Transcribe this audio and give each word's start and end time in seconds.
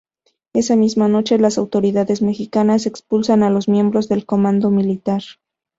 Esa 0.53 0.75
misma 0.75 1.07
noche 1.07 1.37
las 1.37 1.59
autoridades 1.59 2.23
mexicanas 2.23 2.87
expulsan 2.87 3.43
a 3.43 3.51
los 3.51 3.67
miembros 3.67 4.09
del 4.09 4.25
comando 4.25 4.71
militar. 4.71 5.21